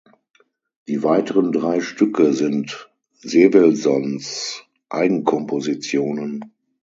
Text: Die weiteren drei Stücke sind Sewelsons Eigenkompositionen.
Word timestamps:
Die 0.87 1.03
weiteren 1.03 1.51
drei 1.51 1.79
Stücke 1.79 2.33
sind 2.33 2.89
Sewelsons 3.19 4.63
Eigenkompositionen. 4.89 6.43